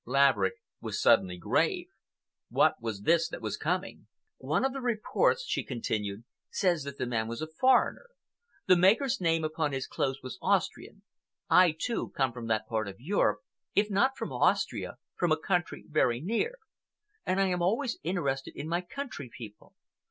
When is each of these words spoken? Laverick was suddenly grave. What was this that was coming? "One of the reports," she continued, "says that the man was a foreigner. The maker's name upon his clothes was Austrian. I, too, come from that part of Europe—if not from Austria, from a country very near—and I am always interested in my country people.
Laverick 0.03 0.55
was 0.79 0.99
suddenly 0.99 1.37
grave. 1.37 1.85
What 2.49 2.81
was 2.81 3.01
this 3.03 3.29
that 3.29 3.39
was 3.39 3.55
coming? 3.55 4.07
"One 4.39 4.65
of 4.65 4.73
the 4.73 4.81
reports," 4.81 5.45
she 5.45 5.63
continued, 5.63 6.23
"says 6.49 6.81
that 6.85 6.97
the 6.97 7.05
man 7.05 7.27
was 7.27 7.39
a 7.39 7.45
foreigner. 7.45 8.07
The 8.65 8.75
maker's 8.75 9.21
name 9.21 9.43
upon 9.43 9.73
his 9.73 9.85
clothes 9.85 10.23
was 10.23 10.39
Austrian. 10.41 11.03
I, 11.51 11.75
too, 11.79 12.09
come 12.17 12.33
from 12.33 12.47
that 12.47 12.67
part 12.67 12.87
of 12.87 12.99
Europe—if 12.99 13.91
not 13.91 14.17
from 14.17 14.31
Austria, 14.33 14.97
from 15.15 15.31
a 15.31 15.37
country 15.37 15.85
very 15.87 16.19
near—and 16.19 17.39
I 17.39 17.45
am 17.49 17.61
always 17.61 17.99
interested 18.01 18.55
in 18.55 18.67
my 18.67 18.81
country 18.81 19.29
people. 19.31 19.75